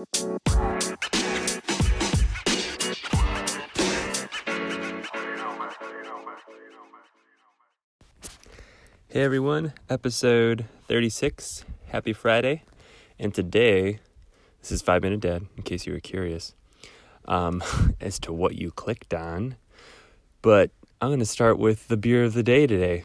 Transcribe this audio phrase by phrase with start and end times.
[0.00, 0.06] Hey
[9.12, 11.66] everyone, episode 36.
[11.88, 12.62] Happy Friday.
[13.18, 13.98] And today,
[14.62, 16.54] this is 5 Minute Dad, in case you were curious
[17.26, 17.62] um,
[18.00, 19.56] as to what you clicked on.
[20.40, 20.70] But
[21.02, 23.04] I'm going to start with the beer of the day today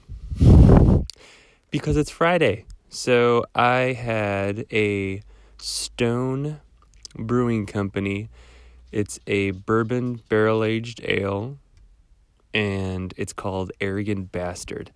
[1.72, 2.64] because it's Friday.
[2.88, 5.22] So I had a
[5.58, 6.62] Stone
[7.18, 8.30] Brewing Company.
[8.92, 11.58] It's a bourbon barrel aged ale,
[12.54, 14.92] and it's called Arrogant Bastard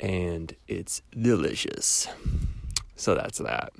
[0.00, 2.08] and it's delicious.
[2.96, 3.72] So that's that.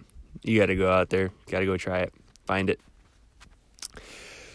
[0.42, 2.14] You got to go out there, got to go try it,
[2.46, 2.80] find it.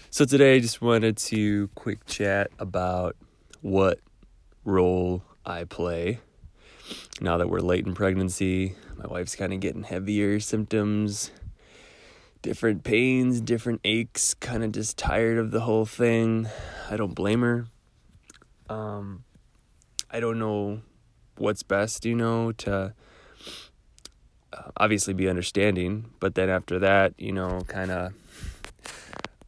[0.09, 3.15] So today I just wanted to quick chat about
[3.61, 3.99] what
[4.63, 6.19] role I play.
[7.19, 11.31] Now that we're late in pregnancy, my wife's kind of getting heavier symptoms,
[12.45, 16.47] different pains, different aches, kind of just tired of the whole thing.
[16.91, 17.65] I don't blame her.
[18.69, 19.23] Um
[20.11, 20.81] I don't know
[21.39, 22.93] what's best, you know, to
[24.53, 28.13] uh, obviously be understanding, but then after that, you know, kind of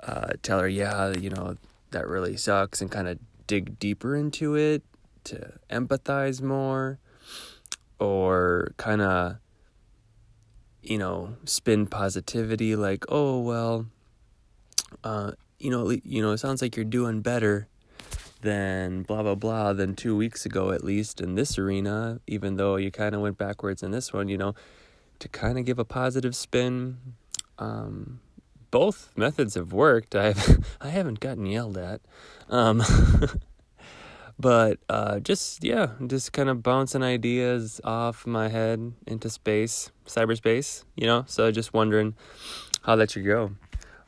[0.01, 1.55] uh, tell her, yeah, you know,
[1.91, 4.81] that really sucks, and kind of dig deeper into it
[5.25, 6.97] to empathize more,
[7.99, 9.37] or kind of,
[10.89, 13.87] you know, spin positivity, like, oh well,
[15.03, 17.67] uh, you know, you know, it sounds like you're doing better
[18.41, 22.75] than blah blah blah than two weeks ago at least in this arena even though
[22.75, 24.53] you kind of went backwards in this one you know
[25.17, 26.99] to kind of give a positive spin
[27.57, 28.19] um,
[28.71, 30.15] both methods have worked.
[30.15, 32.01] I've i haven't gotten yelled at
[32.49, 32.83] um,
[34.39, 40.83] but uh, just yeah just kind of bouncing ideas off my head into space cyberspace
[40.95, 42.15] you know so just wondering
[42.83, 43.51] how that should go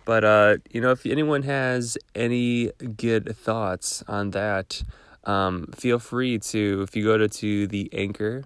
[0.09, 4.81] but uh, you know, if anyone has any good thoughts on that,
[5.25, 8.45] um, feel free to if you go to, to the Anchor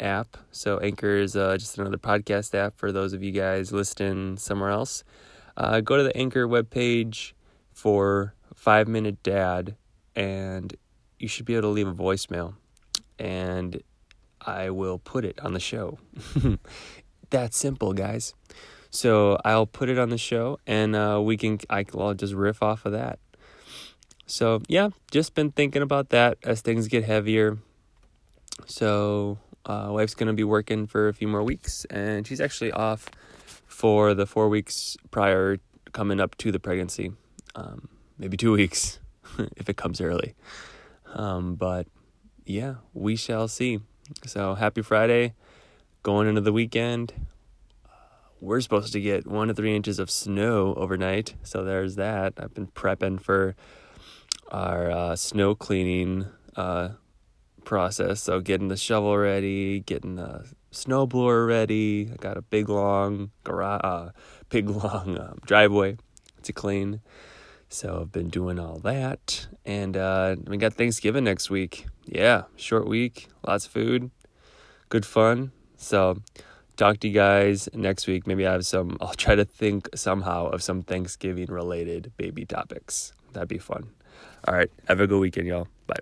[0.00, 0.38] app.
[0.50, 4.70] So Anchor is uh, just another podcast app for those of you guys listening somewhere
[4.70, 5.04] else.
[5.58, 7.32] Uh, go to the Anchor webpage
[7.70, 9.76] for Five Minute Dad,
[10.16, 10.74] and
[11.18, 12.54] you should be able to leave a voicemail,
[13.18, 13.82] and
[14.40, 15.98] I will put it on the show.
[17.30, 18.34] That's simple, guys.
[18.90, 22.62] So I'll put it on the show, and uh, we can I, will just riff
[22.62, 23.18] off of that.
[24.26, 27.58] So yeah, just been thinking about that as things get heavier.
[28.66, 33.08] So uh, wife's gonna be working for a few more weeks, and she's actually off
[33.66, 35.58] for the four weeks prior
[35.92, 37.12] coming up to the pregnancy.
[37.56, 37.88] Um,
[38.18, 39.00] maybe two weeks
[39.56, 40.34] if it comes early.
[41.14, 41.86] Um, but
[42.44, 43.80] yeah, we shall see.
[44.26, 45.34] So happy Friday,
[46.02, 47.14] going into the weekend
[48.44, 51.34] we're supposed to get one to three inches of snow overnight.
[51.42, 52.34] So there's that.
[52.36, 53.56] I've been prepping for
[54.48, 56.90] our uh, snow cleaning uh,
[57.64, 58.22] process.
[58.22, 62.10] So getting the shovel ready, getting the snow blower ready.
[62.12, 64.10] I got a big long garage, uh,
[64.50, 65.96] big long um, driveway
[66.42, 67.00] to clean.
[67.68, 71.86] So I've been doing all that, and uh, we got Thanksgiving next week.
[72.06, 74.10] Yeah, short week, lots of food,
[74.88, 75.50] good fun.
[75.76, 76.18] So
[76.76, 78.26] talk to you guys next week.
[78.26, 83.12] Maybe I have some, I'll try to think somehow of some Thanksgiving related baby topics.
[83.32, 83.88] That'd be fun.
[84.46, 84.70] All right.
[84.88, 85.68] Have a good weekend, y'all.
[85.86, 85.96] Bye.